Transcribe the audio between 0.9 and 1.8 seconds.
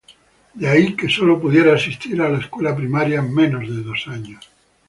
que sólo pudiera